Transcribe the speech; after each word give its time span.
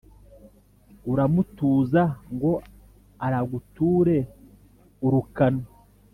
Uramutuza 1.11 2.03
ngo 2.33 2.51
araguture 3.25 4.17
urukano*, 5.05 5.63